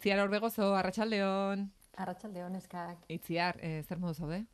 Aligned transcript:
Itziar 0.00 0.18
Orbegozo, 0.24 0.74
Arratsaldeon. 0.74 1.66
Arratsaldeon 2.00 2.54
eskak. 2.56 3.02
Itziar, 3.12 3.58
eh, 3.60 3.82
zer 3.86 3.98
modu 4.00 4.14
zaude? 4.14 4.46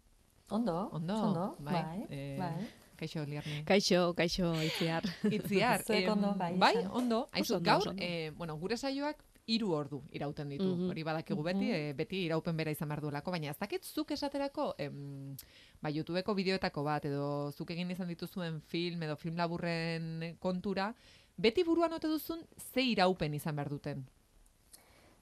Ondo. 0.50 0.88
Ondo. 0.92 1.14
Ondo. 1.22 1.44
Bai. 1.60 1.72
Bai. 1.82 2.06
Eh, 2.10 2.36
bai. 2.38 2.66
Kaixo, 2.96 3.22
Liarni. 3.24 3.62
Kaixo, 3.64 4.12
kaixo, 4.18 4.50
itziar. 4.64 5.04
Itziar, 5.30 5.84
Zuek 5.84 6.08
ondo, 6.10 6.34
bai, 6.34 6.56
bai, 6.58 6.74
ondo. 6.90 7.28
Aizu, 7.30 7.60
gaur, 7.62 7.94
eh, 7.98 8.32
bueno, 8.36 8.56
gure 8.58 8.76
saioak 8.76 9.22
hiru 9.46 9.70
ordu 9.72 10.02
irauten 10.10 10.48
ditu. 10.48 10.64
Mhm. 10.64 10.90
Hori 10.90 11.04
badakigu 11.04 11.42
beti, 11.44 11.66
Mhm. 11.68 11.74
eh, 11.74 11.92
beti 11.94 12.24
iraupen 12.24 12.56
bera 12.56 12.72
izan 12.72 12.88
behar 12.88 13.00
duelako, 13.02 13.30
baina 13.30 13.50
ez 13.50 13.58
dakit 13.58 13.84
zuk 13.84 14.10
esaterako, 14.10 14.74
em, 14.78 15.36
ba, 15.80 15.90
YouTubeko 15.90 16.34
bideoetako 16.34 16.82
bat, 16.82 17.04
edo 17.04 17.52
zuk 17.52 17.70
egin 17.70 17.90
izan 17.92 18.08
dituzuen 18.08 18.60
film, 18.62 19.00
edo 19.02 19.14
film 19.16 19.36
laburren 19.36 20.36
kontura, 20.40 20.92
beti 21.36 21.62
buruan 21.62 21.92
ote 21.92 22.08
duzun 22.08 22.42
ze 22.56 22.82
iraupen 22.82 23.34
izan 23.34 23.54
behar 23.54 23.68
duten. 23.70 24.06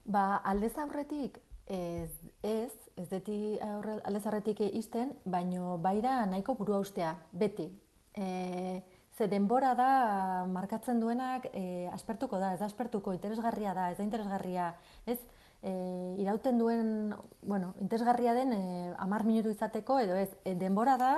Ba, 0.04 0.36
aldez 0.44 0.74
aurretik 0.78 1.38
ez, 1.66 2.10
ez, 2.42 2.72
ez 2.96 3.06
deti 3.08 3.56
aurre, 3.64 3.98
aldez 4.04 4.26
aurretik 4.26 4.60
izten, 4.66 5.14
baino 5.24 5.78
baira 5.80 6.18
nahiko 6.28 6.54
burua 6.58 6.82
ustea, 6.84 7.14
beti. 7.32 7.70
E, 8.12 8.82
ze 9.16 9.28
denbora 9.28 9.72
da 9.78 10.44
markatzen 10.50 11.00
duenak 11.00 11.48
e, 11.52 11.88
aspertuko 11.92 12.38
da, 12.38 12.52
ez 12.52 12.60
da 12.60 12.68
aspertuko, 12.68 13.14
interesgarria 13.16 13.72
da, 13.74 13.90
ez 13.90 13.98
da 13.98 14.04
interesgarria, 14.04 14.74
ez? 15.06 15.18
E, 15.64 15.72
irauten 16.20 16.58
duen, 16.60 17.14
bueno, 17.40 17.72
interesgarria 17.80 18.34
den 18.36 18.52
e, 18.52 18.62
amar 18.98 19.24
minutu 19.24 19.50
izateko, 19.54 19.98
edo 20.04 20.20
ez, 20.20 20.30
e, 20.44 20.54
denbora 20.60 20.98
da, 21.00 21.12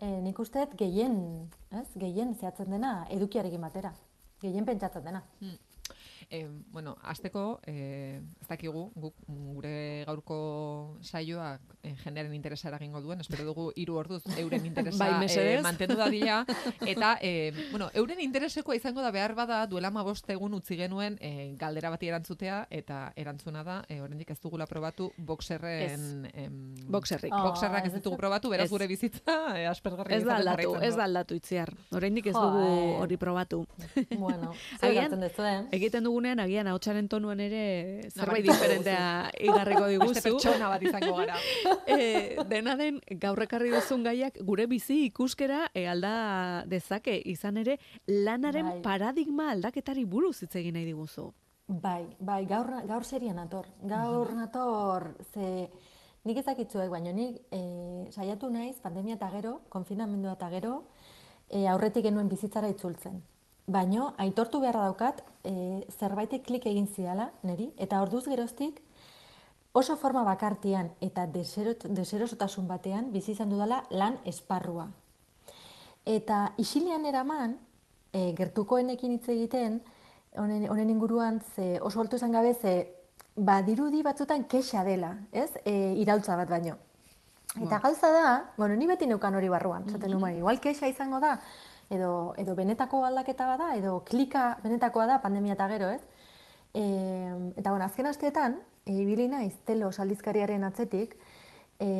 e, 0.00 0.16
nik 0.24 0.38
uste 0.42 0.64
dut 0.64 0.78
gehien, 0.80 1.20
ez? 1.70 1.86
Gehien 1.94 2.34
zehatzen 2.34 2.74
dena, 2.74 3.04
edukiarekin 3.10 3.62
batera. 3.62 3.94
Gehien 4.42 4.66
pentsatzen 4.66 5.04
dena. 5.04 5.22
E, 6.28 6.46
bueno, 6.72 6.96
azteko, 7.02 7.60
e, 7.66 8.20
ez 8.40 8.48
dakigu, 8.48 8.90
guk 8.94 9.14
gure 9.26 10.04
gaurko 10.06 10.98
saioak 11.00 11.60
e, 11.82 11.94
jendearen 12.02 12.34
interesa 12.34 12.68
eragingo 12.68 13.00
duen, 13.00 13.20
espero 13.20 13.44
dugu 13.44 13.70
hiru 13.76 13.96
orduz 13.96 14.22
euren 14.36 14.66
interesa 14.66 14.98
Bai, 15.06 15.18
mesedez. 15.20 15.60
e, 15.60 15.62
mantendu 15.62 15.96
dadila, 15.96 16.44
eta, 16.86 17.16
e, 17.22 17.52
bueno, 17.70 17.90
euren 17.94 18.20
interesekoa 18.20 18.76
izango 18.76 19.02
da 19.02 19.10
behar 19.10 19.34
bada 19.34 19.66
duela 19.66 19.90
mabost 19.90 20.28
egun 20.30 20.54
utzi 20.54 20.76
genuen 20.76 21.16
e, 21.20 21.54
galdera 21.58 21.90
bati 21.90 22.08
erantzutea, 22.10 22.66
eta 22.70 23.12
erantzuna 23.16 23.64
da, 23.64 23.80
e, 23.88 24.00
oraindik 24.00 24.30
ez 24.30 24.40
dugula 24.40 24.66
probatu 24.66 25.12
boxerren... 25.16 26.26
Em, 26.34 26.58
Boxerrik. 26.90 27.32
Oh, 27.32 27.42
boxerrak 27.48 27.86
ez 27.86 27.92
ez 27.92 27.98
ditugu 28.00 28.16
probatu, 28.16 28.50
beraz 28.50 28.66
Ez. 28.66 28.70
gure 28.72 28.86
bizitza 28.90 29.36
e, 29.58 29.66
aspergarri 29.70 30.14
Ez 30.14 30.24
da 30.24 30.36
aldatu, 30.36 30.74
ez 30.80 30.92
du. 30.92 30.98
da 30.98 31.04
aldatu 31.04 31.36
itziar. 31.38 31.72
Oraindik 31.94 32.26
ez 32.26 32.34
dugu 32.34 32.64
eh. 32.64 32.96
hori 33.02 33.16
probatu. 33.20 33.62
Bueno, 34.18 34.52
zer 34.80 34.90
Agian- 34.90 35.16
eh? 35.22 35.68
Egiten 35.78 36.04
dugunean, 36.10 36.42
agian 36.42 36.68
ahotsaren 36.70 37.08
tonuan 37.08 37.40
ere 37.40 37.62
zerbait 38.10 38.44
diferentea 38.44 39.30
igarriko 39.38 39.86
Beste 39.90 39.94
diguzu. 39.94 40.22
pertsona 40.26 40.70
bat 40.72 40.82
izango 40.82 41.14
gara. 41.16 41.36
e, 41.86 42.36
dena 42.50 42.74
den, 42.80 42.98
gaur 43.22 43.40
ekarri 43.46 43.70
duzun 43.70 44.02
gaiak 44.06 44.40
gure 44.46 44.66
bizi 44.70 45.04
ikuskera 45.06 45.68
e, 45.72 45.86
alda 45.88 46.64
dezake. 46.70 47.20
Izan 47.30 47.62
ere, 47.62 47.78
lanaren 48.10 48.66
Bai. 48.74 48.80
paradigma 48.82 49.52
aldaketari 49.54 50.04
buruz 50.04 50.40
hitz 50.42 50.56
egin 50.58 50.74
nahi 50.76 50.88
diguzu. 50.90 51.30
Bai, 51.70 52.02
bai, 52.18 52.44
gaur, 52.50 52.66
gaur 52.90 53.04
seria 53.06 53.32
nator. 53.32 53.68
Gaur 53.86 54.32
nator, 54.34 55.12
ze 55.30 55.68
nik 56.26 56.40
ezakitzuek, 56.42 56.90
baina 56.90 57.12
nik 57.14 57.38
e, 57.54 57.60
saiatu 58.10 58.50
naiz, 58.50 58.80
pandemia 58.82 59.14
eta 59.14 59.30
gero, 59.30 59.60
konfinamendua 59.70 60.34
eta 60.34 60.50
gero, 60.50 60.72
e, 61.46 61.68
aurretik 61.70 62.08
genuen 62.08 62.28
bizitzara 62.28 62.68
itzultzen. 62.74 63.22
Baino, 63.66 64.14
aitortu 64.18 64.60
beharra 64.60 64.86
daukat, 64.88 65.22
e, 65.44 65.84
zerbaitek 65.98 66.44
klik 66.46 66.66
egin 66.66 66.88
zidala, 66.88 67.30
neri, 67.42 67.70
eta 67.78 68.00
orduz 68.02 68.24
geroztik, 68.26 68.80
oso 69.72 69.96
forma 69.96 70.24
bakartian 70.26 70.90
eta 71.00 71.26
deserot, 71.30 71.86
deserosotasun 71.94 72.66
batean 72.66 73.12
bizi 73.12 73.32
izan 73.32 73.50
dudala 73.50 73.84
lan 73.90 74.18
esparrua. 74.26 74.88
Eta 76.04 76.52
isilean 76.58 77.06
eraman, 77.06 77.58
e, 78.12 78.32
gertukoenekin 78.38 79.18
hitz 79.18 79.28
egiten, 79.28 79.80
honen, 80.36 80.68
honen 80.70 80.90
inguruan, 80.90 81.40
ze 81.54 81.78
oso 81.80 82.00
altu 82.00 82.16
esan 82.16 82.32
gabe, 82.32 82.54
ze 82.54 82.96
badirudi 83.36 84.02
batzutan 84.02 84.44
kexa 84.44 84.84
dela, 84.84 85.16
ez? 85.32 85.50
E, 85.64 85.94
iraultza 86.02 86.36
bat 86.36 86.50
baino. 86.50 86.76
Eta 87.58 87.80
gauza 87.82 88.10
da, 88.14 88.52
bueno, 88.56 88.76
ni 88.76 88.86
beti 88.86 89.08
neukan 89.10 89.34
hori 89.34 89.48
barruan, 89.50 89.88
zaten 89.90 90.12
nuen, 90.14 90.36
igual 90.38 90.60
kexa 90.62 90.86
izango 90.86 91.18
da, 91.18 91.40
edo, 91.90 92.34
edo 92.38 92.54
benetako 92.54 93.04
aldaketa 93.04 93.46
bada, 93.50 93.74
edo 93.76 94.00
klika 94.06 94.56
benetakoa 94.62 95.06
da 95.10 95.20
pandemia 95.20 95.58
eta 95.58 95.68
gero, 95.68 95.90
ez? 95.90 96.00
E, 96.72 96.84
eta 97.56 97.70
bueno, 97.70 97.84
azken 97.84 98.06
asteetan, 98.06 98.60
e, 98.86 98.94
ibili 99.02 99.26
naiz 99.28 99.54
telos 99.66 99.98
aldizkariaren 100.00 100.64
atzetik, 100.64 101.16
e, 101.80 101.90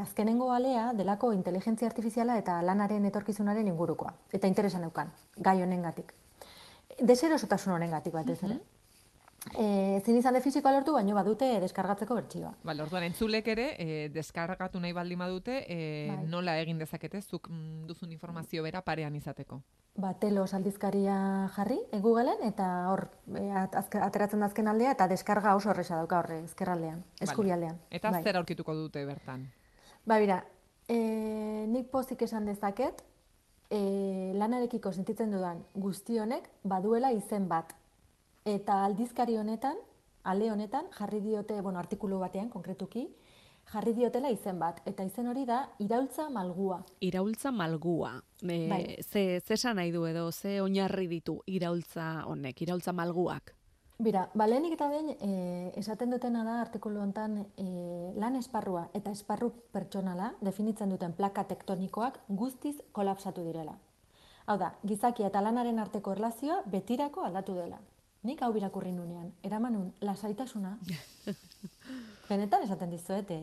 azkenengo 0.00 0.50
alea 0.52 0.92
delako 0.96 1.32
inteligentzia 1.36 1.88
artifiziala 1.90 2.38
eta 2.40 2.60
lanaren 2.62 3.04
etorkizunaren 3.10 3.68
ingurukoa. 3.68 4.14
Eta 4.32 4.48
interesa 4.48 4.80
neukan, 4.80 5.12
gai 5.36 5.60
honengatik. 5.62 6.14
Deserosotasun 7.00 7.74
honengatik 7.74 8.14
batez 8.14 8.40
ere. 8.46 8.58
E, 9.52 9.96
ezin 9.98 10.16
izan 10.16 10.34
de 10.34 10.40
fisikoa 10.40 10.72
lortu, 10.72 10.94
baino 10.96 11.14
badute 11.14 11.46
deskargatzeko 11.60 12.14
bertsioa. 12.16 12.54
Bale, 12.64 12.82
orduan 12.82 13.04
entzulek 13.04 13.48
ere, 13.52 13.66
e, 13.78 14.08
deskargatu 14.08 14.80
nahi 14.80 14.94
baldin 14.96 15.20
badute, 15.20 15.58
e, 15.68 15.78
Bai. 16.08 16.26
nola 16.32 16.56
egin 16.62 16.78
dezakete, 16.80 17.20
zuk 17.20 17.50
mm, 17.50 17.84
duzun 17.86 18.12
informazio 18.12 18.62
bera 18.64 18.80
parean 18.82 19.14
izateko. 19.14 19.60
Ba, 20.00 20.14
telos 20.18 20.54
aldizkaria 20.54 21.16
jarri 21.54 21.78
e, 21.92 22.00
Googleen, 22.00 22.42
eta 22.48 22.88
hor 22.90 23.04
e, 23.36 23.44
azke- 23.52 24.00
ateratzen 24.02 24.40
da 24.40 24.46
azken 24.46 24.68
aldea, 24.72 24.96
eta 24.96 25.06
deskarga 25.12 25.54
oso 25.54 25.70
horreza 25.70 26.00
dauka 26.00 26.18
horre, 26.18 26.40
ezkerraldean, 26.48 27.04
eskubialdean. 27.20 27.78
Eta 27.90 28.10
Bai. 28.10 28.22
zer 28.24 28.40
aurkituko 28.40 28.74
dute 28.74 29.04
bertan? 29.04 29.50
Ba, 30.06 30.18
bira, 30.18 30.40
e, 30.88 30.96
nik 31.68 31.90
pozik 31.92 32.22
esan 32.22 32.46
dezaket, 32.48 33.04
e, 33.70 34.32
lanarekiko 34.34 34.92
sentitzen 34.92 35.30
dudan 35.30 35.62
guzti 35.74 36.18
honek 36.18 36.48
baduela 36.64 37.12
izen 37.12 37.48
bat. 37.48 37.74
Eta 38.44 38.82
aldizkari 38.84 39.38
honetan, 39.40 39.78
ale 40.22 40.50
honetan, 40.52 40.90
jarri 40.92 41.20
diote, 41.24 41.62
bueno, 41.62 41.78
artikulu 41.78 42.18
batean, 42.20 42.50
konkretuki, 42.52 43.06
jarri 43.72 43.94
diotela 43.96 44.28
izen 44.28 44.58
bat. 44.60 44.82
Eta 44.84 45.04
izen 45.08 45.30
hori 45.32 45.46
da, 45.48 45.62
iraultza 45.80 46.28
malgua. 46.28 46.82
Iraultza 47.00 47.52
malgua. 47.52 48.18
E, 48.42 48.58
Bai. 48.68 48.82
ze, 49.02 49.40
ze 49.40 49.54
esan 49.54 49.76
nahi 49.80 49.92
du 49.92 50.04
edo, 50.04 50.30
ze 50.32 50.60
oinarri 50.60 51.06
ditu 51.08 51.38
iraultza 51.46 52.26
honek, 52.26 52.60
iraultza 52.66 52.92
malguak. 52.92 53.54
Bira, 54.04 54.26
ba, 54.34 54.46
lehenik 54.46 54.74
eta 54.76 54.90
behin, 54.92 55.08
e, 55.22 55.72
esaten 55.80 56.12
dutena 56.12 56.44
da 56.44 56.58
artikulu 56.60 57.00
honetan 57.00 57.46
e, 57.56 57.66
lan 58.20 58.36
esparrua 58.36 58.90
eta 58.92 59.14
esparru 59.14 59.54
pertsonala 59.72 60.34
definitzen 60.42 60.92
duten 60.92 61.16
plaka 61.16 61.46
tektonikoak 61.48 62.20
guztiz 62.28 62.76
kolapsatu 62.92 63.46
direla. 63.48 63.78
Hau 64.44 64.58
da, 64.60 64.74
gizakia 64.84 65.32
eta 65.32 65.40
lanaren 65.40 65.78
arteko 65.78 66.12
erlazioa 66.12 66.60
betirako 66.68 67.24
aldatu 67.24 67.54
dela. 67.56 67.80
Nik 68.24 68.40
hau 68.42 68.52
birakurri 68.54 68.92
nunean, 68.92 69.32
eramanun 69.44 69.90
lasaitasuna, 70.00 70.78
benetan 72.28 72.64
esaten 72.64 72.90
dizuete. 72.90 73.42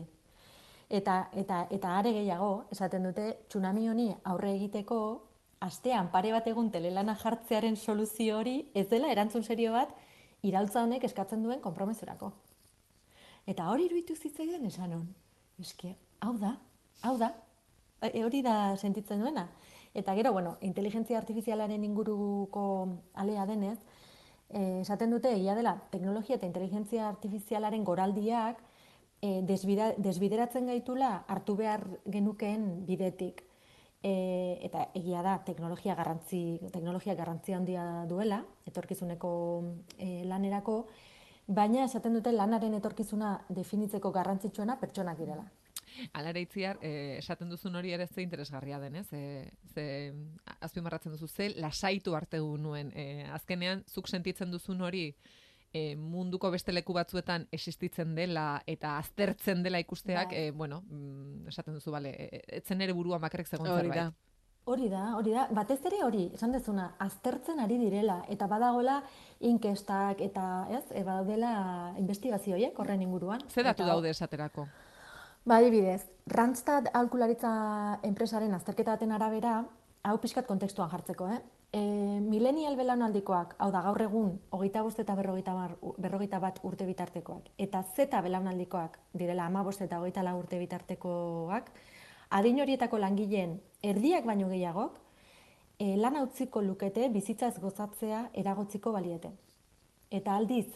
Eta, 0.90 1.28
eta, 1.38 1.66
eta 1.70 1.92
are 1.98 2.12
gehiago, 2.12 2.64
esaten 2.74 3.06
dute, 3.06 3.28
tsunami 3.48 3.86
honi 3.88 4.08
aurre 4.28 4.50
egiteko, 4.56 4.98
astean 5.62 6.10
pare 6.10 6.32
bat 6.34 6.46
egun 6.50 6.70
telelana 6.74 7.14
jartzearen 7.20 7.76
soluzio 7.76 8.40
hori 8.40 8.56
ez 8.74 8.88
dela 8.90 9.12
erantzun 9.14 9.44
serio 9.46 9.72
bat 9.76 9.94
iraultza 10.42 10.82
honek 10.82 11.06
eskatzen 11.06 11.46
duen 11.46 11.62
konpromesurako. 11.62 12.32
Eta 13.46 13.68
hori 13.70 13.86
iruditu 13.86 14.16
zitzaidan 14.18 14.66
esan 14.66 14.98
hon. 14.98 15.06
Eske, 15.62 15.94
hau 16.26 16.34
da, 16.38 16.56
hau 17.06 17.16
da, 17.18 17.30
e, 18.02 18.24
hori 18.24 18.42
da 18.42 18.74
sentitzen 18.76 19.22
duena. 19.22 19.46
Eta 19.94 20.14
gero, 20.18 20.32
bueno, 20.32 20.56
inteligentzia 20.60 21.18
artifizialaren 21.18 21.84
inguruko 21.84 22.64
alea 23.14 23.46
denez, 23.46 23.78
eh, 23.78 24.01
esaten 24.52 25.10
dute 25.10 25.32
egia 25.32 25.54
dela 25.54 25.76
teknologia 25.90 26.36
eta 26.36 26.46
inteligentzia 26.46 27.08
artifizialaren 27.08 27.84
goraldiak 27.84 28.60
eh, 29.22 29.40
desbida, 29.48 29.92
desbideratzen 29.96 30.66
gaitula 30.66 31.24
hartu 31.28 31.56
behar 31.56 31.86
genukeen 32.06 32.84
bidetik. 32.86 33.44
E, 34.02 34.58
eta 34.66 34.88
egia 34.98 35.20
da 35.22 35.36
teknologia 35.46 35.94
garrantzi 35.94 36.58
teknologia 36.74 37.14
garrantzi 37.14 37.54
handia 37.54 37.84
duela 38.10 38.40
etorkizuneko 38.66 39.30
e, 39.94 40.24
lanerako 40.26 40.88
baina 41.46 41.84
esaten 41.84 42.18
dute 42.18 42.32
lanaren 42.34 42.74
etorkizuna 42.74 43.36
definitzeko 43.48 44.10
garrantzitsuena 44.10 44.74
pertsonak 44.80 45.22
direla. 45.22 45.46
Alare 46.12 46.40
itziar, 46.40 46.78
eh, 46.80 47.18
esaten 47.18 47.48
duzun 47.48 47.74
hori 47.76 47.92
ere 47.92 48.06
ze 48.06 48.22
interesgarria 48.22 48.78
denez, 48.80 49.12
e, 49.12 49.50
ze 49.74 50.12
azpimarratzen 50.60 51.12
duzu, 51.12 51.28
ze 51.28 51.50
lasaitu 51.56 52.14
arte 52.14 52.38
nuen. 52.38 52.92
E, 52.94 53.24
azkenean, 53.30 53.84
zuk 53.88 54.08
sentitzen 54.08 54.50
duzun 54.50 54.80
hori 54.80 55.14
e, 55.72 55.96
munduko 55.96 56.50
beste 56.50 56.72
leku 56.72 56.92
batzuetan 56.92 57.46
existitzen 57.52 58.14
dela 58.14 58.62
eta 58.66 58.98
aztertzen 58.98 59.62
dela 59.62 59.80
ikusteak, 59.80 60.32
e, 60.32 60.50
bueno, 60.50 60.82
mm, 60.88 61.48
esaten 61.48 61.74
duzu, 61.74 61.90
bale, 61.90 62.10
e, 62.10 62.42
etzen 62.58 62.80
ere 62.80 62.92
burua 62.92 63.18
makarek 63.18 63.48
zegoen 63.48 63.70
Hori 63.70 63.88
zerbait. 63.88 64.02
da. 64.02 64.12
Hori 64.64 64.88
da, 64.88 65.16
hori 65.16 65.32
da. 65.34 65.48
Batez 65.50 65.80
ere 65.88 66.04
hori, 66.04 66.28
esan 66.36 66.52
dezuna, 66.52 66.94
aztertzen 67.02 67.58
ari 67.58 67.78
direla, 67.80 68.20
eta 68.30 68.46
badagola 68.46 69.00
inkestak, 69.40 70.20
eta 70.20 70.68
ez, 70.70 70.84
e, 70.92 71.02
badaudela 71.02 71.94
investigazioiek 71.98 72.78
horren 72.78 73.02
inguruan. 73.02 73.40
Ze 73.48 73.62
datu 73.62 73.82
Eta- 73.82 73.90
daude 73.92 74.10
esaterako? 74.10 74.68
Ba, 75.44 75.56
adibidez, 75.56 76.04
Randstad 76.30 76.86
aholkularitza 76.94 77.48
enpresaren 78.06 78.52
azterketa 78.54 78.92
baten 78.94 79.10
arabera, 79.10 79.56
hau 80.06 80.12
pixkat 80.22 80.46
kontekstuan 80.46 80.90
jartzeko, 80.92 81.26
eh? 81.34 81.40
E, 81.74 81.80
millennial 82.22 82.76
belaunaldikoak, 82.78 83.56
hau 83.58 83.68
da 83.74 83.80
gaur 83.82 84.04
egun, 84.04 84.36
hogeita 84.54 84.84
bost 84.86 85.02
eta 85.02 85.16
berrogeita, 85.18 85.56
mar, 85.56 85.74
berrogeita 85.98 86.38
bat 86.38 86.60
urte 86.62 86.86
bitartekoak, 86.86 87.50
eta 87.58 87.82
zeta 87.82 88.22
belaunaldikoak, 88.22 89.00
direla 89.18 89.48
ama 89.50 89.64
bost 89.66 89.82
eta 89.82 89.98
hogeita 89.98 90.22
lau 90.22 90.36
urte 90.38 90.62
bitartekoak, 90.62 91.74
adin 92.38 92.62
horietako 92.62 93.02
langileen 93.02 93.58
erdiak 93.82 94.28
baino 94.30 94.46
gehiagok, 94.52 95.02
e, 95.80 95.96
lan 95.96 96.22
utziko 96.22 96.62
lukete 96.62 97.10
bizitza 97.10 97.50
ez 97.50 97.58
gozatzea 97.58 98.28
eragotziko 98.44 98.94
baliete. 98.94 99.34
Eta 100.08 100.38
aldiz, 100.38 100.68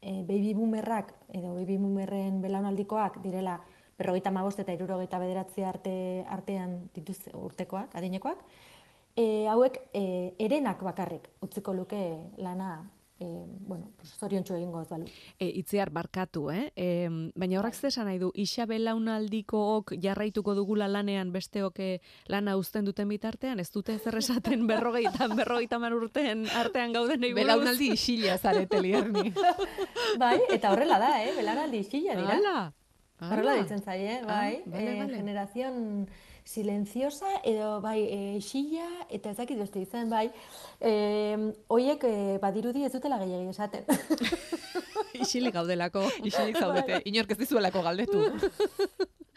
e, 0.00 0.20
baby 0.22 0.54
boomerrak, 0.54 1.16
edo 1.32 1.56
baby 1.58 1.82
boomerren 1.82 2.44
belaunaldikoak 2.46 3.24
direla 3.26 3.58
berrogeita 3.98 4.30
mabost 4.30 4.60
eta 4.60 4.74
irurogeita 4.74 5.18
bederatzi 5.22 5.62
arte, 5.62 6.24
artean 6.28 6.90
dituz 6.94 7.18
urtekoak, 7.32 7.94
adinekoak, 7.94 8.42
e, 9.16 9.46
hauek 9.50 9.78
e, 9.92 10.34
erenak 10.38 10.82
bakarrik 10.82 11.30
utziko 11.44 11.74
luke 11.74 12.02
lana, 12.38 12.90
e, 13.18 13.26
bueno, 13.46 13.92
zoriontsu 14.18 14.56
egingo 14.56 14.80
ez 14.82 14.88
balu. 14.88 15.06
E, 15.38 15.48
itziar 15.60 15.90
barkatu, 15.94 16.48
eh? 16.50 16.72
E, 16.76 17.08
baina 17.38 17.60
horrak 17.60 17.76
zer 17.78 17.92
esan 17.92 18.08
nahi 18.10 18.18
du, 18.18 18.30
isa 18.34 18.66
belaunaldikook 18.66 19.94
jarraituko 20.02 20.56
dugula 20.58 20.88
lanean 20.90 21.32
besteok 21.32 21.80
eh, 21.80 22.00
lana 22.28 22.56
uzten 22.58 22.84
duten 22.84 23.08
bitartean, 23.08 23.60
ez 23.60 23.70
dute 23.70 23.98
zer 23.98 24.18
esaten 24.18 24.66
berrogeita, 24.70 25.28
berrogeita 25.34 25.78
mar 25.78 25.94
urtean 25.94 26.46
artean 26.60 26.92
gauden 26.96 27.22
buruz? 27.22 27.34
Belaunaldi 27.40 27.92
isila 27.94 28.38
zarete 28.38 28.82
lierni. 28.82 29.30
bai, 30.22 30.38
eta 30.50 30.72
horrela 30.74 30.98
da, 30.98 31.16
eh? 31.22 31.34
Belanaldi 31.38 31.84
isila 31.86 32.18
dira. 32.18 32.38
Hala, 32.38 32.58
Horrela 33.32 33.52
hala. 33.52 33.62
ditzen 33.62 33.82
zaie, 33.82 34.20
Ah, 34.22 34.26
bai, 34.26 34.62
bale, 34.66 34.90
eh, 34.92 34.98
bale. 35.00 35.16
generación 35.16 36.08
silenciosa 36.44 37.26
edo 37.42 37.80
bai 37.80 38.02
e, 38.04 38.38
xilla 38.40 38.84
eta 39.08 39.30
ez 39.30 39.36
dakit 39.38 39.56
beste 39.58 39.80
izan 39.80 40.10
bai 40.10 40.30
e, 40.80 41.52
oiek 41.68 42.04
e, 42.04 42.38
badirudi 42.42 42.84
ez 42.84 42.92
dutela 42.92 43.16
gehiagi 43.18 43.48
esaten. 43.48 43.84
Isilik 45.24 45.54
gaudelako. 45.54 46.02
Isilik 46.26 46.56
zaudete, 46.58 47.00
inork 47.06 47.30
ez 47.30 47.38
dizuelako 47.38 47.82
galdetu. 47.86 48.18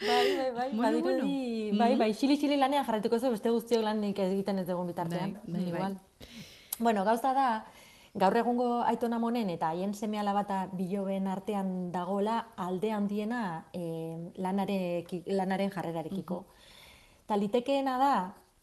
bai, 0.02 0.26
bai, 0.38 0.52
bai, 0.52 0.70
Bueno, 0.74 0.82
badirudi, 0.82 1.72
bueno. 1.72 1.78
bai, 1.80 1.92
Mhm. 1.94 2.00
bai, 2.00 2.14
xili 2.14 2.36
xili 2.38 2.58
lanean 2.58 2.86
jarraituko 2.86 3.20
zu 3.20 3.32
beste 3.32 3.50
guztiok 3.50 3.84
lanik 3.84 4.20
egiten 4.20 4.60
ez 4.60 4.68
dugun 4.68 4.88
bitartean. 4.88 5.34
Bai, 5.34 5.42
bai, 5.48 5.62
bai. 5.62 5.70
Igual. 5.72 5.98
Bueno, 6.80 7.04
gauza 7.06 7.34
da, 7.34 7.66
gaur 8.18 8.38
egungo 8.38 8.68
aitona 8.90 9.20
monen 9.22 9.50
eta 9.54 9.70
haien 9.74 9.94
seme 9.94 10.20
alabata 10.20 10.66
biloben 10.74 11.28
artean 11.28 11.92
dagola 11.92 12.40
alde 12.58 12.92
handiena 12.92 13.42
eh, 13.74 14.32
lanareki, 14.36 15.24
lanaren 15.28 15.72
jarrerarekiko. 15.72 16.46
Eta 17.26 17.38
litekeena 17.38 17.98
da, 18.02 18.14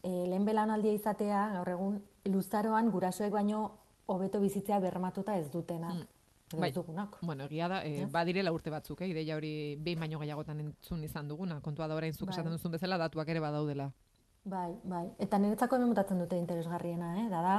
eh, 0.03 0.25
lehen 0.27 0.45
belanaldia 0.45 0.93
izatea, 0.93 1.47
gaur 1.55 1.69
egun, 1.69 2.01
luzaroan 2.25 2.91
gurasoek 2.91 3.31
baino 3.31 3.71
hobeto 4.07 4.41
bizitzea 4.41 4.79
bermatuta 4.79 5.37
ez 5.37 5.49
dutena. 5.51 5.93
Edo 5.95 6.61
Bai. 6.61 6.71
Dugunak. 6.71 7.17
Bueno, 7.21 7.45
egia 7.49 7.67
da, 7.67 7.79
e, 7.83 8.05
badirela 8.11 8.51
urte 8.53 8.69
batzuk, 8.69 9.01
eh? 9.01 9.07
ideia 9.09 9.35
hori 9.35 9.77
behin 9.81 9.99
baino 9.99 10.19
gehiagotan 10.21 10.59
entzun 10.61 11.03
izan 11.03 11.27
duguna. 11.27 11.57
Kontua 11.61 11.87
da 11.87 11.95
orain 11.97 12.13
zuk 12.13 12.29
Bai. 12.29 12.35
esaten 12.35 12.53
duzun 12.53 12.75
bezala 12.75 12.99
datuak 13.01 13.29
ere 13.33 13.41
badaudela. 13.41 13.89
Bai, 14.45 14.75
bai. 14.83 15.07
Eta 15.17 15.39
niretzako 15.41 15.79
hemen 15.79 15.89
mutatzen 15.89 16.21
dute 16.21 16.37
interesgarriena, 16.37 17.15
eh? 17.23 17.29
Da 17.31 17.41
da, 17.41 17.55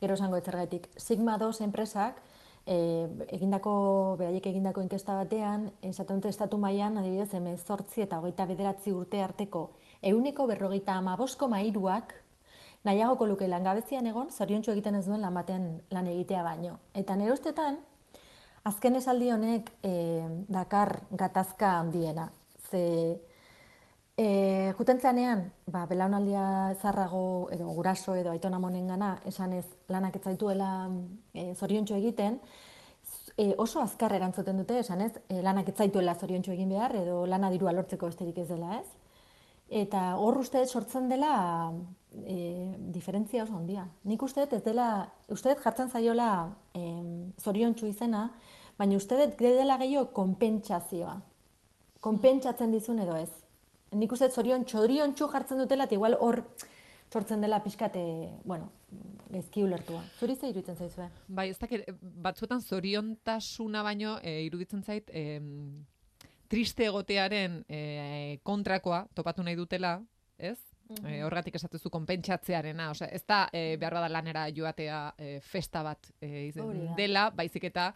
gero 0.00 0.14
esango 0.14 0.36
ez 0.36 0.44
zergatik. 0.44 0.88
Sigma 0.96 1.38
2 1.38 1.60
enpresak, 1.64 2.22
eh, 2.66 3.08
egindako, 3.28 4.16
beraiek 4.18 4.46
egindako 4.46 4.82
inkesta 4.82 5.14
batean, 5.14 5.70
esaten 5.82 6.20
dute 6.20 6.28
estatu 6.28 6.58
mailan 6.58 6.98
adibidez, 6.98 7.32
emezortzi 7.34 8.02
eta 8.02 8.20
hogeita 8.20 8.46
bederatzi 8.46 8.92
urte 8.92 9.22
arteko 9.22 9.70
euneko 10.02 10.46
berrogeita 10.46 10.94
amabosko 10.94 11.48
mairuak 11.48 12.14
nahiagoko 12.84 13.26
luke 13.26 13.48
langabezian 13.48 14.06
egon, 14.06 14.30
zoriontsu 14.30 14.72
egiten 14.72 14.94
ez 14.94 15.04
duen 15.06 15.20
lan 15.20 15.34
lan 15.90 16.06
egitea 16.06 16.42
baino. 16.42 16.78
Eta 16.94 17.16
nire 17.16 17.32
ustetan, 17.32 17.78
azken 18.64 18.96
esaldi 18.96 19.30
honek 19.30 19.72
eh, 19.82 20.26
dakar 20.48 21.00
gatazka 21.10 21.78
handiena. 21.80 22.30
Ze 22.70 23.20
E, 24.18 24.74
jutentzanean, 24.74 25.44
ba, 25.70 25.84
belaunaldia 25.86 26.74
zarrago 26.82 27.48
edo 27.54 27.68
guraso 27.70 28.16
edo 28.18 28.32
aitona 28.32 28.58
monengana 28.58 29.12
esan 29.30 29.52
ez 29.54 29.66
lanak 29.86 30.16
ez 30.18 30.22
zaituela 30.26 30.70
e, 31.34 31.54
zoriontsu 31.54 31.94
egiten, 31.94 32.40
e, 33.36 33.54
oso 33.62 33.78
azkar 33.78 34.16
erantzuten 34.18 34.58
dute 34.58 34.80
esan 34.82 35.04
ez 35.06 35.12
e, 35.28 35.38
lanak 35.46 35.70
ez 35.70 35.76
zaituela 35.76 36.16
zoriontsu 36.18 36.50
egin 36.56 36.74
behar 36.74 36.96
edo 36.98 37.20
lana 37.30 37.52
dirua 37.54 37.76
lortzeko 37.76 38.10
besterik 38.10 38.42
ez 38.42 38.48
dela 38.50 38.80
ez. 38.80 38.88
Eta 39.68 40.16
hor 40.16 40.42
uste 40.42 40.66
sortzen 40.66 41.08
dela 41.08 41.32
e, 42.26 42.74
diferentzia 42.98 43.44
oso 43.44 43.54
handia. 43.54 43.86
Nik 44.02 44.22
uste 44.26 44.48
ez 44.50 44.64
dela, 44.64 44.90
uste 45.30 45.54
jartzen 45.62 45.94
zaiola 45.94 46.30
e, 46.74 46.88
zoriontsu 47.38 47.86
izena, 47.86 48.32
baina 48.78 48.98
uste 48.98 49.14
dut 49.22 49.38
dela 49.38 49.78
gehiago 49.78 50.10
konpentsazioa 50.16 51.20
konpentsatzen 52.00 52.72
dizun 52.72 52.98
edo 53.02 53.16
ez. 53.18 53.30
Nik 53.96 54.12
uste 54.12 54.28
zorion 54.28 54.64
txoriontxu 54.68 55.28
jartzen 55.32 55.62
dutela, 55.62 55.86
eta 55.88 55.96
igual 55.96 56.16
hor 56.20 56.42
sortzen 57.12 57.40
dela 57.40 57.62
pixkate, 57.64 58.02
bueno, 58.44 58.70
gezki 59.32 59.62
ulertua. 59.64 60.02
Zuri 60.18 60.36
ze 60.36 60.50
iruditzen 60.50 60.76
zaizue? 60.76 61.08
Bai, 61.28 61.48
ez 61.50 61.58
dakit, 61.58 61.86
batzuetan 62.00 62.60
zoriontasuna 62.60 63.82
baino 63.82 64.18
e, 64.22 64.42
iruditzen 64.44 64.82
zait 64.82 65.10
em, 65.16 65.86
triste 66.48 66.84
egotearen 66.88 67.62
e, 67.68 68.40
kontrakoa 68.44 69.06
topatu 69.14 69.44
nahi 69.44 69.56
dutela, 69.56 69.98
ez? 70.36 70.58
E, 71.04 71.22
horregatik 71.24 71.56
esatuzu 71.58 71.90
konpentsatzearena, 71.92 72.90
osea, 72.94 73.08
ez 73.12 73.24
da 73.28 73.42
e, 73.52 73.76
behar 73.80 73.98
bada 73.98 74.08
lanera 74.12 74.46
joatea 74.52 75.00
e, 75.16 75.34
festa 75.44 75.82
bat 75.84 76.12
e, 76.20 76.48
izen 76.48 76.94
dela, 76.96 77.28
baizik 77.36 77.68
eta 77.68 77.90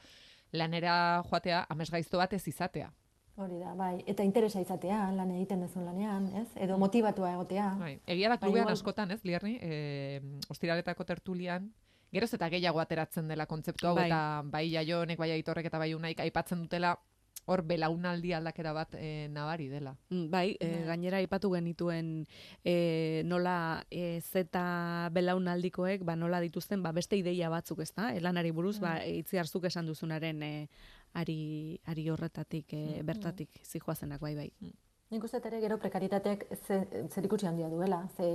lanera 0.52 0.96
joatea 1.28 1.66
amesgaizto 1.72 2.20
bat 2.20 2.32
ez 2.36 2.44
izatea. 2.48 2.90
Hori 3.42 3.58
da, 3.58 3.74
bai. 3.74 4.02
Eta 4.06 4.22
interesa 4.24 4.60
izatea, 4.62 5.10
lan 5.16 5.30
egiten 5.34 5.60
duzun 5.64 5.84
lanean, 5.88 6.28
ez? 6.42 6.48
Edo 6.62 6.76
motibatua 6.78 7.32
egotea. 7.34 7.70
Bai. 7.80 7.94
Egia 8.06 8.28
da 8.28 8.36
Bai, 8.36 8.46
klubean 8.46 8.64
igual- 8.68 8.72
askotan, 8.78 9.10
ez, 9.10 9.20
Lierni, 9.24 9.58
e, 9.60 10.20
ostiraletako 10.48 11.04
tertulian, 11.04 11.72
geroz 12.12 12.32
eta 12.34 12.48
gehiago 12.52 12.78
ateratzen 12.80 13.26
dela 13.28 13.46
kontzeptu 13.46 13.86
hau, 13.88 13.94
Bai. 13.96 14.06
eta 14.06 14.42
bai 14.44 14.66
jaionek, 14.70 15.18
bai 15.18 15.30
aitorrek 15.32 15.66
eta 15.66 15.78
bai 15.78 15.94
unaik 15.94 16.20
aipatzen 16.20 16.60
dutela, 16.62 16.98
hor 17.50 17.62
belaunaldi 17.66 18.31
aldakera 18.36 18.72
bat 18.72 18.94
e, 18.94 19.26
nabari 19.28 19.67
dela. 19.67 19.96
Mm, 20.10 20.28
Bai, 20.31 20.56
e, 20.60 20.67
Bai. 20.76 20.84
gainera 20.86 21.17
aipatu 21.19 21.50
genituen 21.50 22.28
e, 22.64 23.22
nola 23.24 23.84
e, 23.90 24.20
zeta 24.20 25.08
belaunaldikoek 25.10 26.05
ba, 26.05 26.14
nola 26.14 26.38
dituzten 26.40 26.84
ba, 26.84 26.93
beste 26.93 27.17
ideia 27.17 27.48
batzuk, 27.50 27.81
ezta? 27.81 28.12
E, 28.14 28.20
lanari 28.20 28.52
buruz, 28.52 28.78
ba, 28.78 29.00
itziarzuk 29.05 29.64
esan 29.64 29.86
duzunaren 29.90 30.43
e, 30.43 30.69
ari, 31.14 31.81
ari 31.86 32.08
horretatik, 32.10 32.72
e, 32.72 33.02
bertatik 33.04 33.60
zijoazenak, 33.64 34.20
bai, 34.20 34.34
bai. 34.36 34.50
Nik 35.12 35.24
uste 35.24 35.42
ere 35.44 35.60
gero 35.60 35.76
prekaritateak 35.78 36.46
ze, 36.56 36.78
zer 37.10 37.26
ikusi 37.28 37.46
handia 37.46 37.69
duela. 37.69 38.00
Ze 38.16 38.28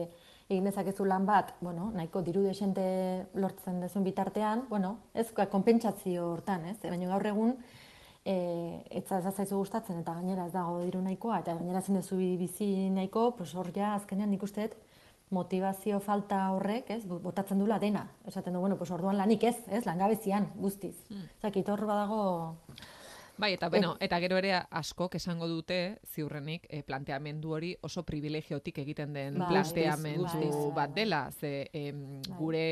egin 0.48 0.68
dezakezu 0.70 1.06
lan 1.06 1.26
bat, 1.26 1.56
bueno, 1.60 1.90
nahiko 1.96 2.22
diru 2.22 2.44
desente 2.46 2.84
lortzen 3.34 3.82
dezun 3.82 4.06
bitartean, 4.06 4.68
bueno, 4.70 4.98
ez 5.14 5.32
konpentsazio 5.34 6.32
hortan, 6.36 6.66
ez? 6.70 6.78
Baina 6.84 7.10
gaur 7.10 7.26
egun, 7.34 7.56
e, 8.28 8.36
etza 9.00 9.20
ez 9.20 9.34
zaizu 9.34 9.58
gustatzen 9.58 10.04
eta 10.04 10.14
gainera 10.20 10.46
ez 10.48 10.54
dago 10.54 10.78
diru 10.84 11.02
nahikoa 11.02 11.42
eta 11.44 11.56
gainera 11.58 11.82
ezin 11.84 11.98
duzu 12.00 12.20
bizi 12.40 12.70
nahiko, 12.94 13.32
pues 13.38 13.54
hor 13.56 13.72
ja 13.76 13.96
azkenean 13.96 14.30
nik 14.32 14.44
uste 14.44 14.68
dut 14.68 14.78
motivazio 15.30 16.00
falta 16.00 16.52
horrek, 16.52 16.90
ez, 16.92 17.06
bo- 17.06 17.20
botatzen 17.20 17.60
dula 17.60 17.80
dena. 17.80 18.06
Esaten 18.26 18.54
du, 18.54 18.60
bueno, 18.60 18.78
pues 18.78 18.92
orduan 18.92 19.18
lanik 19.18 19.44
ez, 19.44 19.58
ez, 19.68 19.86
langabezian, 19.86 20.52
guztiz. 20.56 20.96
Mm. 21.10 21.28
Zakit, 21.42 21.70
hor 21.70 21.86
badago... 21.86 22.58
Bai, 23.38 23.52
eta, 23.54 23.68
bueno, 23.70 23.92
eta 24.02 24.18
gero 24.20 24.38
ere 24.40 24.56
askok 24.72 25.14
esango 25.20 25.46
dute, 25.48 26.00
ziurrenik, 26.10 26.64
e, 26.74 26.80
planteamendu 26.82 27.52
hori 27.54 27.76
oso 27.86 28.02
privilegiotik 28.02 28.80
egiten 28.82 29.14
den 29.14 29.38
Bai, 29.38 29.50
planteamendu 29.52 30.24
guztiz. 30.24 30.56
bat 30.74 30.96
dela. 30.96 31.20
Ze 31.38 31.70
em, 31.72 32.00
Bai. 32.26 32.38
gure 32.40 32.64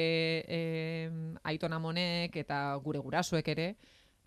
em, 0.47 1.35
aitonamonek 1.43 2.35
eta 2.41 2.63
gure 2.81 2.97
gurasoek 2.97 3.47
ere, 3.53 3.75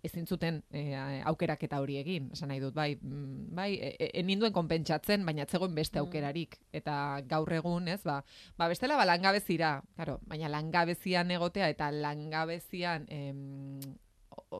ezin 0.03 0.27
zuten 0.27 0.61
e, 0.71 0.97
aukeraketa 1.27 1.79
hori 1.81 1.97
egin, 1.99 2.29
esan 2.33 2.51
nahi 2.51 2.61
dut, 2.63 2.73
bai, 2.75 2.93
mm, 2.95 3.55
bai, 3.55 3.69
e, 3.75 4.09
eninduen 4.21 4.53
konpentsatzen, 4.55 5.25
baina 5.25 5.43
ez 5.43 5.51
zegoen 5.51 5.75
beste 5.75 5.99
aukerarik. 5.99 6.57
Eta 6.75 7.21
gaur 7.27 7.51
egun, 7.53 7.87
ez, 7.87 8.01
ba, 8.07 8.19
ba 8.57 8.69
bestela 8.71 8.97
ba 8.99 9.07
langabezira, 9.09 9.79
claro, 9.95 10.19
baina 10.27 10.49
langabezian 10.49 11.31
egotea 11.35 11.69
eta 11.69 11.91
langabezian 11.91 13.05
em, 13.09 13.79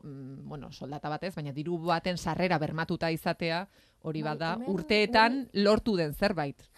mm, 0.02 0.48
bueno, 0.50 0.72
soldata 0.72 1.10
batez, 1.10 1.34
baina 1.36 1.54
diru 1.56 1.78
baten 1.86 2.18
sarrera 2.18 2.60
bermatuta 2.60 3.12
izatea, 3.12 3.68
hori 4.02 4.22
Bai, 4.22 4.36
bada, 4.36 4.54
urteetan 4.68 5.48
lortu 5.54 5.96
den 6.00 6.14
zerbait. 6.14 6.70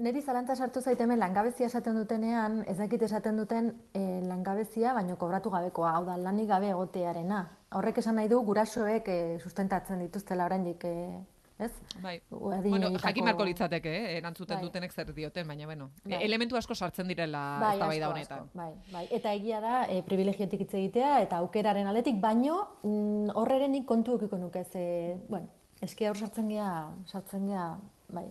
Neri 0.00 0.22
zalantza 0.24 0.54
sartu 0.56 0.80
zaite 0.80 1.04
hemen 1.04 1.18
langabezia 1.20 1.66
esaten 1.68 1.96
dutenean, 1.98 2.62
ez 2.72 2.78
dakit 2.78 3.02
esaten 3.04 3.36
duten 3.36 3.66
e, 3.92 4.00
langabezia, 4.24 4.94
baino 4.96 5.18
kobratu 5.20 5.50
gabekoa, 5.52 5.90
hau 5.98 6.06
da, 6.06 6.14
lanik 6.16 6.48
gabe 6.48 6.70
egotearena. 6.72 7.42
Horrek 7.76 8.00
esan 8.00 8.16
nahi 8.16 8.30
du, 8.32 8.38
gurasoek 8.46 9.10
e, 9.12 9.18
sustentatzen 9.44 10.00
dituztela 10.00 10.46
oraindik, 10.48 10.86
e, 10.88 11.20
ez? 11.60 11.70
Bai. 12.00 12.14
Adinetako- 12.30 12.70
Bueno, 12.72 12.90
jakin 13.04 13.28
marko 13.28 13.44
litzateke, 13.44 13.92
eh? 13.98 14.16
erantzuten 14.22 14.56
Bai. 14.56 14.64
dutenek 14.70 14.92
zer 14.96 15.12
dioten, 15.12 15.46
baina 15.52 15.66
bueno, 15.68 15.90
Bai. 16.06 16.22
elementu 16.24 16.56
asko 16.56 16.74
sartzen 16.74 17.06
direla 17.12 17.44
Bai, 17.60 17.74
eztabaida 17.76 18.06
asko, 18.06 18.16
honetan. 18.16 18.38
asko, 18.48 18.56
bai, 18.56 18.72
bai. 18.96 19.06
Eta 19.20 19.34
egia 19.36 19.60
da, 19.60 19.84
e, 19.84 20.00
privilegiotik 20.02 20.60
hitz 20.64 20.72
egitea 20.80 21.20
eta 21.28 21.36
aukeraren 21.44 21.86
aldetik, 21.92 22.16
baino 22.24 22.62
mm, 22.82 23.34
horrerenik 23.36 23.84
kontu 23.84 24.14
ukiko 24.16 24.38
nuke, 24.38 24.64
ze, 24.64 25.18
bueno, 25.28 25.48
eski 25.82 26.08
hor 26.08 26.16
sartzen 26.16 26.48
gea, 26.48 26.88
sartzen 27.04 27.46
gea, 27.52 27.74
bai, 28.08 28.30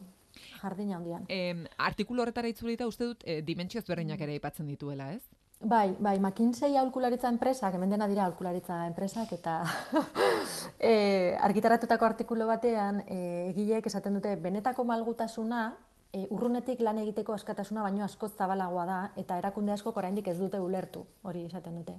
jardina 0.62 0.98
handian. 0.98 1.26
Em, 1.30 1.66
artikulu 1.78 2.24
horretara 2.24 2.48
itzulita 2.52 2.88
uste 2.88 3.06
dut 3.12 3.24
e, 3.26 3.42
dimentsio 3.42 3.82
ezberdinak 3.82 4.22
ere 4.22 4.38
aipatzen 4.38 4.68
dituela, 4.68 5.12
ez? 5.14 5.24
Bai, 5.60 5.94
bai, 6.00 6.20
McKinsey 6.20 6.78
aholkularitza 6.80 7.28
enpresak, 7.28 7.74
hemen 7.76 7.92
dena 7.92 8.08
dira 8.08 8.24
aholkularitza 8.24 8.86
enpresak, 8.88 9.34
eta 9.36 9.58
e, 10.80 11.36
argitaratutako 11.36 12.08
artikulu 12.08 12.48
batean, 12.48 13.02
e, 13.04 13.50
egileek 13.50 13.90
esaten 13.92 14.16
dute, 14.16 14.38
benetako 14.40 14.86
malgutasuna, 14.88 15.66
e, 16.14 16.26
urrunetik 16.32 16.80
lan 16.80 17.02
egiteko 17.04 17.36
askatasuna 17.36 17.84
baino 17.84 18.06
askoz 18.06 18.32
zabalagoa 18.38 18.86
da, 18.88 19.00
eta 19.20 19.38
erakunde 19.42 19.76
askok 19.76 20.00
oraindik 20.00 20.30
ez 20.32 20.38
dute 20.40 20.64
ulertu, 20.64 21.04
hori 21.28 21.44
esaten 21.50 21.76
dute. 21.82 21.98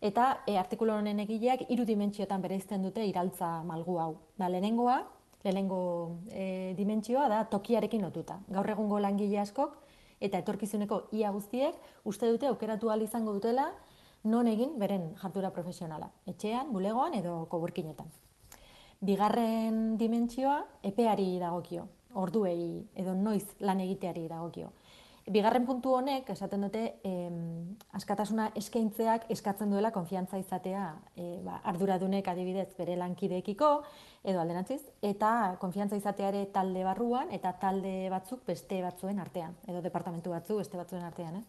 Eta 0.00 0.42
e, 0.46 0.58
artikulu 0.60 0.92
honen 0.98 1.24
egileak 1.24 1.66
hiru 1.68 1.88
dimentsiotan 1.88 2.44
bereizten 2.44 2.84
dute 2.84 3.04
iraltza 3.08 3.62
malgu 3.64 3.96
hau. 4.00 4.12
Da, 4.36 4.48
lehenengoa, 4.52 5.00
lehenengo 5.44 6.18
e, 6.30 6.74
dimentsioa 6.76 7.28
da 7.28 7.44
tokiarekin 7.44 8.02
lotuta. 8.02 8.40
Gaur 8.48 8.70
egungo 8.70 9.00
langile 9.00 9.40
askok 9.40 9.76
eta 10.20 10.38
etorkizuneko 10.38 11.06
ia 11.16 11.30
guztiek 11.32 11.76
uste 12.04 12.28
dute 12.28 12.48
aukeratu 12.50 12.90
ahal 12.90 13.02
izango 13.02 13.32
dutela 13.32 13.70
non 14.24 14.48
egin 14.48 14.78
beren 14.78 15.14
jarduera 15.16 15.50
profesionala. 15.50 16.10
Etxean, 16.26 16.72
bulegoan 16.72 17.14
edo 17.16 17.46
koburkinetan. 17.48 18.10
Bigarren 19.00 19.96
dimentsioa 19.96 20.58
epeari 20.84 21.38
dagokio, 21.40 21.86
orduei 22.20 22.84
edo 22.94 23.14
noiz 23.16 23.46
lan 23.64 23.80
egiteari 23.80 24.26
dagokio. 24.28 24.74
Bigarren 25.30 25.64
puntu 25.64 25.92
honek 25.94 26.28
esaten 26.32 26.64
dute 26.66 26.82
em, 27.06 27.76
askatasuna 27.96 28.50
eskaintzeak 28.58 29.28
eskatzen 29.30 29.70
duela 29.70 29.92
konfiantza 29.94 30.40
izatea 30.40 30.84
e, 31.14 31.38
ba, 31.44 31.60
arduradunek 31.70 32.28
adibidez 32.28 32.72
bere 32.76 32.96
lankideekiko 32.98 33.68
edo 34.24 34.40
alderantziz 34.40 34.82
eta 35.02 35.56
konfiantza 35.60 35.96
izatea 35.96 36.28
ere 36.28 36.44
talde 36.52 36.84
barruan 36.84 37.30
eta 37.32 37.54
talde 37.60 38.10
batzuk 38.12 38.44
beste 38.46 38.82
batzuen 38.84 39.18
artean 39.18 39.56
edo 39.66 39.80
departamentu 39.80 40.30
batzuk 40.30 40.58
beste 40.58 40.76
batzuen 40.76 41.04
artean, 41.04 41.36
ez? 41.40 41.46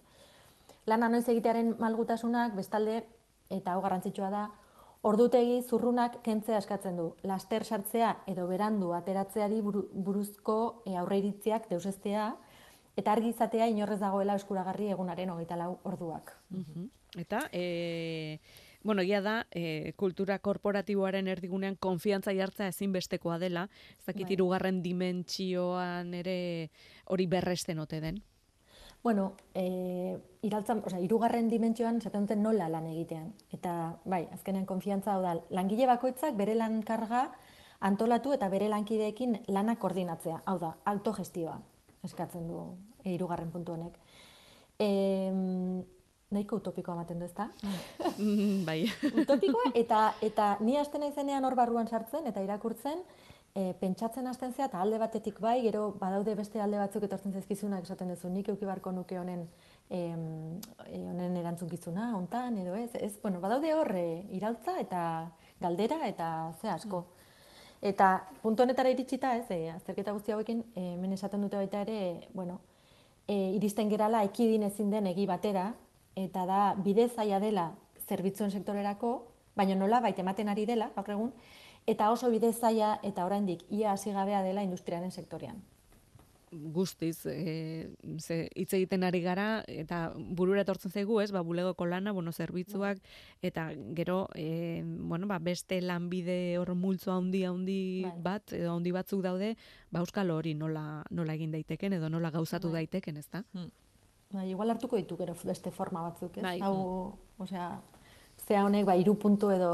Lana 0.85 1.09
noiz 1.09 1.27
egitearen 1.29 1.75
malgutasunak 1.79 2.55
bestalde 2.55 3.03
eta 3.49 3.73
hau 3.73 3.81
garrantzitsua 3.83 4.29
da 4.33 4.45
ordutegi 5.03 5.61
zurrunak 5.61 6.19
kentzea 6.23 6.59
eskatzen 6.61 6.97
du. 6.97 7.07
Laster 7.27 7.65
sartzea 7.65 8.15
edo 8.29 8.47
berandu 8.47 8.93
ateratzeari 8.93 9.61
buru- 9.61 9.87
buruzko 9.93 10.57
e, 10.85 10.95
aurreiritziak 10.97 11.69
deusestea 11.69 12.31
eta 12.97 13.11
argi 13.11 13.31
izatea 13.33 13.67
inorrez 13.71 13.99
dagoela 13.99 14.35
eskuragarri 14.39 14.91
egunaren 14.93 15.29
hogeita 15.33 15.57
lau 15.57 15.77
orduak. 15.83 16.35
Mhm. 16.49 16.89
Eta, 17.19 17.41
e, 17.51 18.39
bueno, 18.83 19.01
egia 19.01 19.21
da, 19.21 19.35
e, 19.51 19.93
kultura 19.95 20.39
korporatiboaren 20.39 21.27
erdigunean 21.27 21.75
konfiantza 21.75 22.33
jartza 22.33 22.67
ezinbestekoa 22.67 23.37
dela, 23.39 23.67
ez 23.97 24.05
dakit 24.05 24.25
Bai. 24.27 24.33
hirugarren 24.33 24.81
dimentsioan 24.81 26.13
ere 26.13 26.71
hori 27.05 27.27
berresten 27.27 27.79
ote 27.79 28.01
den. 28.01 28.21
Bueno, 29.03 29.33
e, 29.55 30.19
iraltzan, 30.45 30.83
osea, 30.85 30.99
irugarren 31.01 31.49
dimentsioan 31.49 31.97
esaten 31.97 32.27
dute 32.27 32.35
nola 32.37 32.67
lan 32.69 32.85
egitean. 32.85 33.31
Eta, 33.51 33.97
bai, 34.05 34.27
azkenean 34.33 34.67
konfiantza 34.69 35.15
hau 35.15 35.23
da, 35.23 35.39
langile 35.49 35.87
bakoitzak 35.89 36.37
bere 36.37 36.53
lan 36.53 36.83
karga 36.85 37.31
antolatu 37.81 38.33
eta 38.35 38.49
bere 38.49 38.69
lankideekin 38.69 39.39
lana 39.49 39.75
koordinatzea. 39.81 40.43
Hau 40.45 40.59
da, 40.61 40.75
autogestioa 40.85 41.57
eskatzen 42.05 42.45
du 42.49 42.61
e, 43.03 43.15
irugarren 43.15 43.49
puntu 43.49 43.73
honek. 43.73 43.97
E, 44.77 44.89
nahiko 46.31 46.61
utopikoa 46.61 46.95
ematen 46.95 47.19
du, 47.19 47.25
ezta? 47.25 47.49
Mm, 48.21 48.65
bai. 48.65 48.85
utopikoa 49.23 49.71
eta 49.75 50.13
eta 50.21 50.55
ni 50.59 50.77
hasten 50.77 51.01
naizenean 51.05 51.45
hor 51.45 51.55
barruan 51.55 51.87
sartzen 51.87 52.27
eta 52.27 52.43
irakurtzen 52.43 52.99
e, 53.55 53.73
pentsatzen 53.79 54.27
hasten 54.27 54.53
zea 54.53 54.67
eta 54.69 54.81
alde 54.81 54.99
batetik 55.01 55.39
bai, 55.43 55.59
gero 55.65 55.91
badaude 55.99 56.35
beste 56.35 56.61
alde 56.61 56.79
batzuk 56.79 57.05
etortzen 57.07 57.33
zaizkizunak 57.33 57.87
esaten 57.87 58.11
duzu 58.13 58.29
nik 58.29 58.49
eduki 58.49 58.67
beharko 58.67 58.93
nuke 58.95 59.19
honen 59.19 59.45
em, 59.89 60.59
e, 60.85 61.01
honen 61.01 61.37
erantzunkizuna 61.41 62.11
hontan 62.17 62.59
edo 62.63 62.75
ez, 62.79 62.91
ez, 62.95 63.13
bueno, 63.23 63.41
badaude 63.43 63.73
hor 63.75 63.91
e, 63.95 64.05
iraltza 64.37 64.77
eta 64.79 65.03
galdera 65.61 66.05
eta 66.07 66.27
ze 66.61 66.69
asko. 66.69 67.05
Eta 67.81 68.11
puntu 68.43 68.63
honetara 68.63 68.91
iritsita, 68.93 69.35
ez, 69.37 69.47
e, 69.49 69.71
azterketa 69.73 70.13
guzti 70.13 70.31
hauekin 70.31 70.63
hemen 70.75 71.13
esaten 71.17 71.41
dute 71.41 71.57
baita 71.57 71.81
ere, 71.81 72.27
bueno, 72.33 72.59
e, 73.27 73.55
iristen 73.57 73.89
gerala 73.89 74.23
ekidin 74.27 74.63
ezin 74.69 74.91
den 74.93 75.07
egi 75.09 75.25
batera, 75.25 75.71
eta 76.15 76.45
da 76.45 76.61
bide 76.75 77.07
zaila 77.09 77.39
dela 77.39 77.71
zerbitzuen 78.07 78.51
sektorerako, 78.51 79.11
baina 79.55 79.75
nola 79.75 79.99
baita 79.99 80.21
ematen 80.21 80.49
ari 80.49 80.65
dela, 80.65 80.91
gaur 80.95 81.11
egun, 81.11 81.33
eta 81.87 82.11
oso 82.11 82.29
bide 82.29 82.51
zaila 82.53 82.99
eta 83.03 83.25
oraindik 83.25 83.63
ia 83.69 83.91
hasi 83.91 84.11
gabea 84.11 84.43
dela 84.43 84.63
industriaren 84.63 85.11
sektorean. 85.11 85.61
guztiz, 86.51 87.25
e, 87.25 87.89
ze 88.19 88.49
hitz 88.55 88.73
egiten 88.73 89.05
ari 89.07 89.21
gara, 89.23 89.63
eta 89.71 90.11
burura 90.17 90.65
etortzen 90.65 90.91
zaigu, 90.91 91.21
ez, 91.21 91.31
ba, 91.31 91.39
bulegoko 91.47 91.85
lana, 91.87 92.11
bueno, 92.11 92.33
zerbitzuak, 92.33 92.99
eta 93.41 93.69
gero, 93.95 94.27
e, 94.35 94.83
bueno, 94.83 95.27
ba, 95.27 95.39
beste 95.39 95.79
lanbide 95.81 96.57
hor 96.59 96.73
multzo 96.75 97.13
handi 97.13 97.45
handi 97.45 98.01
Bai. 98.03 98.11
bat, 98.21 98.53
edo 98.53 98.75
handi 98.75 98.91
batzuk 98.91 99.23
daude, 99.23 99.53
ba, 99.91 100.01
euskal 100.03 100.31
hori 100.31 100.53
nola, 100.53 101.05
nola 101.09 101.37
egin 101.39 101.55
daiteken, 101.55 101.93
edo 101.93 102.09
nola 102.09 102.31
gauzatu 102.31 102.67
Bai. 102.67 102.83
daiteken, 102.83 103.23
ez 103.23 103.29
da? 103.31 103.45
Bai, 104.31 104.49
igual 104.49 104.71
hartuko 104.71 104.95
ditu 104.95 105.17
gero 105.19 105.35
beste 105.43 105.71
forma 105.71 106.01
batzuk, 106.05 106.37
ez? 106.37 106.43
Bai. 106.43 106.59
Hau, 106.63 107.17
osea, 107.43 107.67
zea 108.47 108.63
honek, 108.65 108.85
ba, 108.87 108.95
iru 108.99 109.17
puntu 109.19 109.51
edo 109.51 109.73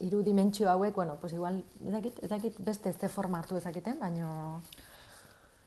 hiru 0.00 0.22
dimentsio 0.22 0.70
hauek, 0.70 0.94
bueno, 0.94 1.16
pues 1.20 1.32
igual, 1.32 1.62
ez 1.84 1.92
dakit, 1.92 2.22
ez 2.22 2.30
dakit 2.30 2.58
beste 2.58 2.90
este 2.90 3.08
forma 3.08 3.40
hartu 3.42 3.56
ezaketen, 3.56 3.98
baino... 4.00 4.62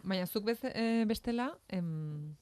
Baina 0.06 0.28
zuk 0.28 0.46
bez, 0.46 0.60
e, 0.64 1.04
bestela, 1.10 1.50
em, 1.68 2.36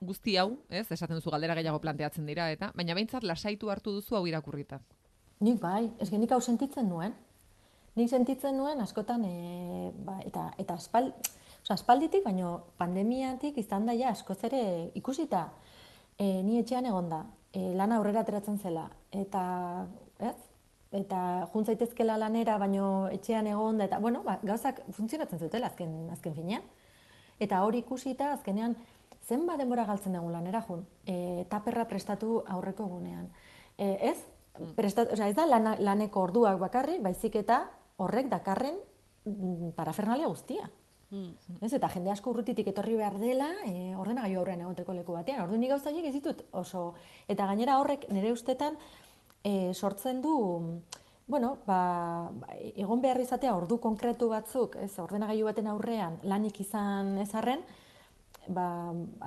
guzti 0.00 0.36
hau, 0.36 0.58
ez, 0.68 0.86
esaten 0.90 1.18
duzu 1.18 1.32
galdera 1.34 1.56
gehiago 1.58 1.80
planteatzen 1.82 2.26
dira, 2.26 2.50
eta 2.54 2.70
baina 2.76 2.94
behintzat 2.94 3.26
lasaitu 3.26 3.70
hartu 3.70 3.94
duzu 3.98 4.16
hau 4.16 4.26
irakurrita. 4.26 4.80
Nik 5.40 5.60
bai, 5.60 5.90
ez 6.00 6.10
nik 6.12 6.32
hau 6.32 6.40
sentitzen 6.40 6.88
nuen. 6.88 7.14
Nik 7.96 8.08
sentitzen 8.12 8.56
nuen 8.56 8.80
askotan, 8.80 9.24
e, 9.24 9.92
ba, 10.04 10.20
eta, 10.24 10.50
eta 10.62 10.76
aspal, 10.76 11.12
aspalditik, 11.74 12.24
baino 12.24 12.72
pandemiatik 12.78 13.58
izan 13.58 13.86
da 13.86 13.94
ja 13.96 14.10
askoz 14.14 14.38
ere 14.48 14.90
ikusita. 14.94 15.48
E, 16.18 16.42
ni 16.42 16.60
etxean 16.60 16.86
egonda, 16.86 17.24
e, 17.52 17.72
lana 17.76 17.98
aurrera 17.98 18.22
ateratzen 18.22 18.58
zela, 18.58 18.86
eta, 19.12 19.42
ez? 20.18 20.36
Eta 20.96 21.18
jun 21.52 21.66
zaitezkela 21.66 22.16
lanera, 22.16 22.56
baino 22.62 23.08
etxean 23.12 23.48
egonda, 23.50 23.84
eta, 23.84 23.98
bueno, 24.00 24.22
ba, 24.24 24.38
gauzak 24.46 24.80
funtzionatzen 24.96 25.42
zutela 25.42 25.68
azken, 25.72 26.06
azken 26.14 26.36
finean. 26.36 26.62
Eta 27.42 27.60
hori 27.66 27.82
ikusita, 27.82 28.30
azkenean, 28.38 28.76
zenba 29.26 29.58
denbora 29.58 29.84
galtzen 29.84 30.14
dugu 30.16 30.30
lanera 30.30 30.62
jun, 30.62 30.86
e, 31.04 31.44
taperra 31.50 31.84
prestatu 31.90 32.40
aurreko 32.46 32.86
gunean. 32.88 33.28
E, 33.76 33.90
ez? 34.12 34.16
Prestat, 34.76 35.12
osea, 35.12 35.28
ez 35.28 35.36
da 35.36 35.44
lana, 35.44 35.74
laneko 35.82 36.22
orduak 36.30 36.58
bakarri, 36.62 36.96
baizik 37.04 37.36
eta 37.42 37.66
horrek 38.00 38.30
dakarren 38.32 38.78
mm, 39.26 39.74
parafernalia 39.76 40.30
guztia. 40.32 40.70
Ez, 41.10 41.72
eta 41.72 41.88
jende 41.92 42.10
asko 42.10 42.32
urrutitik 42.32 42.66
etorri 42.72 42.96
behar 42.98 43.18
dela, 43.20 43.48
e, 43.64 43.94
ordenagailu 43.94 44.40
aurrean 44.40 44.64
egoteko 44.64 44.94
leku 44.96 45.14
batean. 45.14 45.44
Ordu 45.44 45.58
nik 45.60 45.70
gauza 45.70 45.90
horiek 45.90 46.08
ez 46.10 46.14
ditut 46.18 46.42
oso... 46.58 46.94
Eta 47.30 47.46
gainera 47.46 47.78
horrek 47.78 48.08
nire 48.10 48.32
ustetan 48.34 48.78
e, 49.44 49.72
sortzen 49.72 50.20
du, 50.24 50.34
bueno, 51.26 51.56
ba, 51.66 52.30
ba, 52.34 52.58
egon 52.74 53.02
behar 53.04 53.20
izatea 53.22 53.54
ordu 53.54 53.78
konkretu 53.82 54.28
batzuk, 54.34 54.76
ez, 54.82 54.92
ordenagailu 55.02 55.46
baten 55.46 55.70
aurrean 55.70 56.18
lanik 56.26 56.60
izan 56.66 57.16
ez 57.22 57.32
arren, 57.38 57.62
ba, 58.48 58.66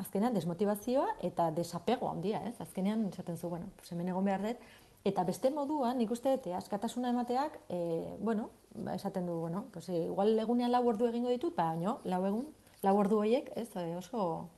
azkenean 0.01 0.35
desmotivazioa 0.35 1.07
eta 1.31 1.49
desapego 1.55 2.11
handia, 2.11 2.43
ez? 2.47 2.55
Azkenean 2.59 3.07
esaten 3.07 3.37
zu, 3.37 3.49
bueno, 3.49 3.71
pues 3.77 3.91
hemen 3.91 4.11
egon 4.11 4.27
behar 4.27 4.43
dut, 4.43 4.69
eta 5.05 5.23
beste 5.23 5.49
moduan, 5.51 5.97
nik 5.97 6.11
uste 6.11 6.35
dut, 6.35 6.47
eh, 6.47 6.55
askatasuna 6.55 7.09
emateak, 7.09 7.59
e, 7.69 8.15
bueno, 8.19 8.49
ba, 8.75 8.95
esaten 8.95 9.25
du, 9.25 9.39
bueno, 9.39 9.65
pues, 9.73 9.89
eh, 9.89 10.05
igual 10.05 10.37
egunean 10.39 10.71
lau 10.71 10.85
ordu 10.87 11.07
egingo 11.07 11.29
ditut, 11.29 11.55
baina 11.55 11.97
lau 12.03 12.25
egun, 12.25 12.47
lau 12.83 12.97
ordu 12.97 13.19
horiek, 13.23 13.51
ez, 13.55 13.69
oso... 13.97 14.49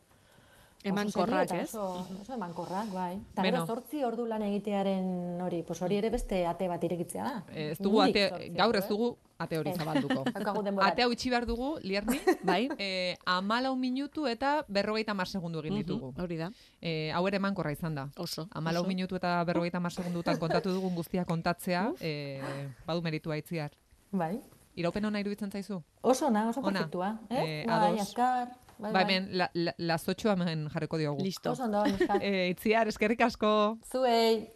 Emankorrak, 0.84 1.52
ez? 1.54 1.70
Oso, 1.76 2.06
oso 2.22 2.34
emankorrak, 2.34 2.90
bai. 2.94 3.16
Eta 3.34 3.44
gero 3.46 3.66
zortzi 3.70 4.04
ordu 4.04 4.26
lan 4.26 4.42
egitearen 4.48 5.42
hori, 5.46 5.62
pues 5.68 5.82
hori 5.82 6.00
ere 6.02 6.10
beste 6.10 6.46
ate 6.50 6.68
bat 6.72 6.84
irekitzea 6.84 7.24
da. 7.24 7.44
Ez 7.54 7.78
dugu 7.80 8.02
ate, 8.02 8.28
zortzi 8.30 8.50
gaur 8.58 8.80
ez 8.80 8.88
dugu 8.90 9.10
ate 9.42 9.60
hori 9.60 9.74
zabalduko. 9.74 10.24
Denbora. 10.66 10.88
Atea 10.88 11.08
utxi 11.10 11.30
behar 11.30 11.46
dugu, 11.46 11.76
lierni, 11.84 12.20
Bai? 12.50 12.70
e, 12.78 13.16
amalau 13.26 13.76
minutu 13.76 14.26
eta 14.28 14.64
berrogeita 14.68 15.14
mar 15.14 15.28
segundu 15.28 15.62
egin 15.62 15.78
ditugu. 15.82 16.14
Hori 16.18 16.38
da. 16.38 16.50
E, 16.82 17.12
hau 17.14 17.26
ere 17.28 17.38
emankorra 17.42 17.74
izan 17.74 17.96
da. 17.96 18.08
Oso. 18.18 18.48
Amalau 18.52 18.82
oso. 18.84 18.90
minutu 18.90 19.16
eta 19.22 19.44
berrogeita 19.46 19.80
mar 19.80 19.94
segundutan 19.94 20.40
kontatu 20.40 20.74
dugun 20.74 20.96
guztia 20.96 21.26
kontatzea, 21.26 21.92
e, 22.02 22.42
badu 22.88 23.02
meritua 23.02 23.38
itziar. 23.38 23.72
Bai. 24.12 24.40
Iraupen 24.80 25.04
ona 25.04 25.20
iruditzen 25.20 25.52
zaizu? 25.52 25.82
Oso 26.02 26.28
ona, 26.28 26.46
oso 26.50 26.62
Ona. 26.62 26.72
perfektua. 26.72 27.10
Eh? 27.30 27.42
Eh, 27.62 27.66
bai, 27.68 28.00
azkar. 28.00 28.48
Bai, 28.82 28.92
Ba, 28.92 29.04
bai. 29.04 29.04
hemen, 29.04 29.28
la, 29.38 29.50
la, 29.54 29.74
las 29.78 30.08
8 30.10 30.32
hemen 30.34 30.68
jarriko 30.74 30.98
diogu. 30.98 31.22
Listo. 31.24 31.52
Oso 31.52 31.64
ondo, 31.68 31.84
neska. 31.86 32.18
E, 32.22 32.50
itziar, 32.50 32.88
eskerrik 32.90 33.22
asko. 33.22 33.78
Zuei. 33.92 34.50